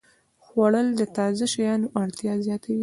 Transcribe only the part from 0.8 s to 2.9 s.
د تازه شیانو اړتیا زیاتوي